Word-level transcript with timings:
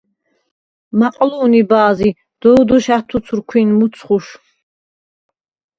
მაყლუ̄ნი 0.99 1.61
ბა̄ზი, 1.69 2.09
“დოვ 2.41 2.59
დეშ 2.67 2.85
ა̈თუ̈ცვრ 2.97 3.39
ქვინ 3.49 3.69
მჷცხუშ”. 3.79 4.25